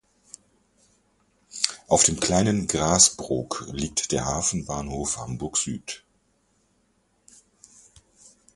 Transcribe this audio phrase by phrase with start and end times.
[1.87, 6.03] Auf dem Kleinen Grasbrook liegt der Hafenbahnhof Hamburg-Süd.